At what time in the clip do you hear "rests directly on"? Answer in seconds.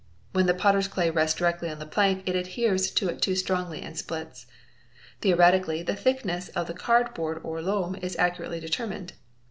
1.11-1.77